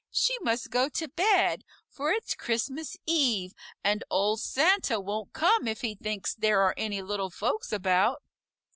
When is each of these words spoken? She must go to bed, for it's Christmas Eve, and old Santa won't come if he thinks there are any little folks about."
She 0.09 0.35
must 0.41 0.71
go 0.71 0.89
to 0.89 1.07
bed, 1.09 1.63
for 1.87 2.11
it's 2.11 2.33
Christmas 2.33 2.97
Eve, 3.05 3.53
and 3.83 4.03
old 4.09 4.39
Santa 4.41 4.99
won't 4.99 5.31
come 5.31 5.67
if 5.67 5.81
he 5.81 5.93
thinks 5.93 6.33
there 6.33 6.61
are 6.61 6.73
any 6.75 7.03
little 7.03 7.29
folks 7.29 7.71
about." 7.71 8.23